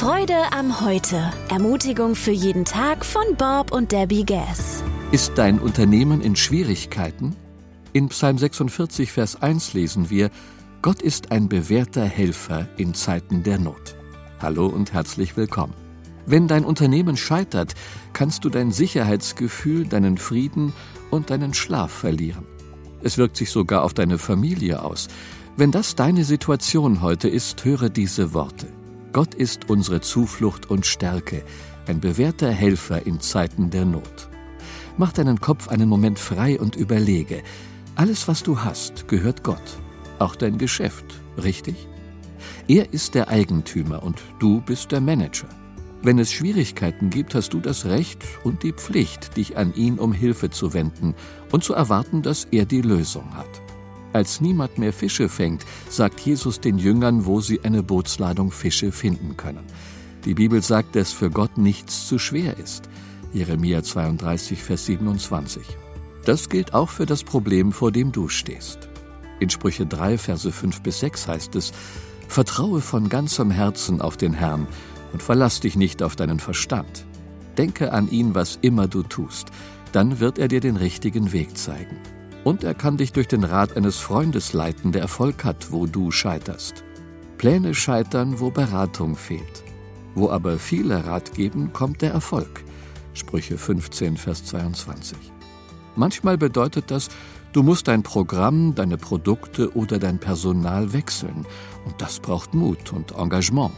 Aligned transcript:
Freude 0.00 0.50
am 0.52 0.80
Heute. 0.80 1.30
Ermutigung 1.50 2.14
für 2.14 2.30
jeden 2.30 2.64
Tag 2.64 3.04
von 3.04 3.36
Bob 3.36 3.70
und 3.70 3.92
Debbie 3.92 4.24
Gass. 4.24 4.82
Ist 5.12 5.32
dein 5.34 5.58
Unternehmen 5.58 6.22
in 6.22 6.36
Schwierigkeiten? 6.36 7.36
In 7.92 8.08
Psalm 8.08 8.38
46, 8.38 9.12
Vers 9.12 9.42
1 9.42 9.74
lesen 9.74 10.08
wir, 10.08 10.30
Gott 10.80 11.02
ist 11.02 11.32
ein 11.32 11.50
bewährter 11.50 12.06
Helfer 12.06 12.66
in 12.78 12.94
Zeiten 12.94 13.42
der 13.42 13.58
Not. 13.58 13.94
Hallo 14.40 14.68
und 14.68 14.94
herzlich 14.94 15.36
willkommen. 15.36 15.74
Wenn 16.24 16.48
dein 16.48 16.64
Unternehmen 16.64 17.18
scheitert, 17.18 17.74
kannst 18.14 18.46
du 18.46 18.48
dein 18.48 18.72
Sicherheitsgefühl, 18.72 19.84
deinen 19.84 20.16
Frieden 20.16 20.72
und 21.10 21.28
deinen 21.28 21.52
Schlaf 21.52 21.92
verlieren. 21.92 22.46
Es 23.02 23.18
wirkt 23.18 23.36
sich 23.36 23.50
sogar 23.50 23.82
auf 23.82 23.92
deine 23.92 24.16
Familie 24.16 24.82
aus. 24.82 25.08
Wenn 25.58 25.72
das 25.72 25.94
deine 25.94 26.24
Situation 26.24 27.02
heute 27.02 27.28
ist, 27.28 27.66
höre 27.66 27.90
diese 27.90 28.32
Worte. 28.32 28.79
Gott 29.12 29.34
ist 29.34 29.68
unsere 29.68 30.00
Zuflucht 30.00 30.70
und 30.70 30.86
Stärke, 30.86 31.42
ein 31.86 32.00
bewährter 32.00 32.50
Helfer 32.50 33.06
in 33.06 33.20
Zeiten 33.20 33.70
der 33.70 33.84
Not. 33.84 34.28
Mach 34.96 35.12
deinen 35.12 35.40
Kopf 35.40 35.68
einen 35.68 35.88
Moment 35.88 36.18
frei 36.18 36.60
und 36.60 36.76
überlege, 36.76 37.42
alles, 37.96 38.28
was 38.28 38.44
du 38.44 38.60
hast, 38.60 39.08
gehört 39.08 39.42
Gott, 39.42 39.78
auch 40.20 40.36
dein 40.36 40.58
Geschäft, 40.58 41.04
richtig? 41.42 41.88
Er 42.68 42.92
ist 42.92 43.16
der 43.16 43.28
Eigentümer 43.28 44.02
und 44.02 44.22
du 44.38 44.60
bist 44.60 44.92
der 44.92 45.00
Manager. 45.00 45.48
Wenn 46.02 46.18
es 46.18 46.32
Schwierigkeiten 46.32 47.10
gibt, 47.10 47.34
hast 47.34 47.52
du 47.52 47.58
das 47.58 47.86
Recht 47.86 48.24
und 48.44 48.62
die 48.62 48.72
Pflicht, 48.72 49.36
dich 49.36 49.56
an 49.56 49.74
ihn 49.74 49.98
um 49.98 50.12
Hilfe 50.12 50.50
zu 50.50 50.72
wenden 50.72 51.14
und 51.50 51.64
zu 51.64 51.74
erwarten, 51.74 52.22
dass 52.22 52.44
er 52.44 52.64
die 52.64 52.80
Lösung 52.80 53.34
hat. 53.34 53.59
Als 54.12 54.40
niemand 54.40 54.78
mehr 54.78 54.92
Fische 54.92 55.28
fängt, 55.28 55.64
sagt 55.88 56.20
Jesus 56.20 56.60
den 56.60 56.78
Jüngern, 56.78 57.26
wo 57.26 57.40
sie 57.40 57.60
eine 57.62 57.82
Bootsladung 57.82 58.50
Fische 58.50 58.90
finden 58.90 59.36
können. 59.36 59.64
Die 60.24 60.34
Bibel 60.34 60.62
sagt, 60.62 60.96
dass 60.96 61.12
für 61.12 61.30
Gott 61.30 61.56
nichts 61.56 62.06
zu 62.08 62.18
schwer 62.18 62.58
ist. 62.58 62.88
Jeremia 63.32 63.82
32, 63.82 64.62
Vers 64.62 64.86
27. 64.86 65.62
Das 66.24 66.48
gilt 66.48 66.74
auch 66.74 66.88
für 66.88 67.06
das 67.06 67.24
Problem, 67.24 67.72
vor 67.72 67.92
dem 67.92 68.12
du 68.12 68.28
stehst. 68.28 68.88
In 69.38 69.48
Sprüche 69.48 69.86
3, 69.86 70.18
Verse 70.18 70.50
5 70.50 70.82
bis 70.82 71.00
6 71.00 71.28
heißt 71.28 71.54
es, 71.54 71.72
Vertraue 72.28 72.80
von 72.80 73.08
ganzem 73.08 73.50
Herzen 73.50 74.00
auf 74.00 74.16
den 74.16 74.34
Herrn 74.34 74.66
und 75.12 75.22
verlass 75.22 75.60
dich 75.60 75.76
nicht 75.76 76.02
auf 76.02 76.16
deinen 76.16 76.38
Verstand. 76.38 77.06
Denke 77.56 77.92
an 77.92 78.10
ihn, 78.10 78.34
was 78.34 78.58
immer 78.60 78.86
du 78.86 79.02
tust, 79.02 79.48
dann 79.92 80.20
wird 80.20 80.38
er 80.38 80.48
dir 80.48 80.60
den 80.60 80.76
richtigen 80.76 81.32
Weg 81.32 81.56
zeigen. 81.56 81.96
Und 82.44 82.64
er 82.64 82.74
kann 82.74 82.96
dich 82.96 83.12
durch 83.12 83.28
den 83.28 83.44
Rat 83.44 83.76
eines 83.76 83.98
Freundes 83.98 84.52
leiten, 84.52 84.92
der 84.92 85.02
Erfolg 85.02 85.44
hat, 85.44 85.72
wo 85.72 85.86
du 85.86 86.10
scheiterst. 86.10 86.84
Pläne 87.36 87.74
scheitern, 87.74 88.40
wo 88.40 88.50
Beratung 88.50 89.14
fehlt. 89.14 89.62
Wo 90.14 90.30
aber 90.30 90.58
viele 90.58 91.04
Rat 91.06 91.34
geben, 91.34 91.72
kommt 91.72 92.02
der 92.02 92.12
Erfolg. 92.12 92.64
Sprüche 93.12 93.58
15, 93.58 94.16
Vers 94.16 94.44
22. 94.46 95.16
Manchmal 95.96 96.38
bedeutet 96.38 96.90
das, 96.90 97.08
du 97.52 97.62
musst 97.62 97.88
dein 97.88 98.02
Programm, 98.02 98.74
deine 98.74 98.96
Produkte 98.96 99.74
oder 99.76 99.98
dein 99.98 100.18
Personal 100.18 100.92
wechseln. 100.92 101.46
Und 101.84 102.00
das 102.00 102.20
braucht 102.20 102.54
Mut 102.54 102.92
und 102.92 103.12
Engagement. 103.12 103.72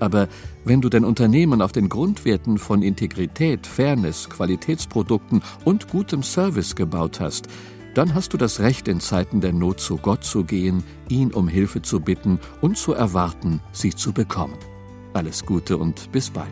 Aber 0.00 0.28
wenn 0.64 0.80
du 0.80 0.88
dein 0.88 1.04
Unternehmen 1.04 1.62
auf 1.62 1.72
den 1.72 1.88
Grundwerten 1.88 2.58
von 2.58 2.82
Integrität, 2.82 3.66
Fairness, 3.66 4.28
Qualitätsprodukten 4.28 5.42
und 5.64 5.88
gutem 5.88 6.22
Service 6.22 6.74
gebaut 6.74 7.20
hast, 7.20 7.48
dann 7.94 8.14
hast 8.14 8.32
du 8.32 8.36
das 8.36 8.60
Recht, 8.60 8.88
in 8.88 9.00
Zeiten 9.00 9.40
der 9.40 9.52
Not 9.52 9.80
zu 9.80 9.96
Gott 9.96 10.24
zu 10.24 10.44
gehen, 10.44 10.84
ihn 11.08 11.32
um 11.32 11.48
Hilfe 11.48 11.82
zu 11.82 12.00
bitten 12.00 12.38
und 12.60 12.76
zu 12.76 12.92
erwarten, 12.92 13.60
sie 13.72 13.94
zu 13.94 14.12
bekommen. 14.12 14.56
Alles 15.12 15.46
Gute 15.46 15.78
und 15.78 16.10
bis 16.12 16.30
bald. 16.30 16.48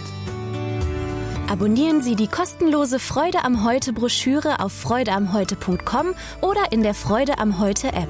Abonnieren 1.49 2.01
Sie 2.01 2.17
die 2.17 2.29
kostenlose 2.29 2.99
Freude 2.99 3.45
am 3.45 3.63
Heute 3.65 3.93
Broschüre 3.93 4.61
auf 4.61 4.73
freudeamheute.com 4.73 6.15
oder 6.41 6.73
in 6.73 6.83
der 6.83 6.95
Freude 6.95 7.39
am 7.39 7.59
Heute 7.59 7.89
App. 7.89 8.09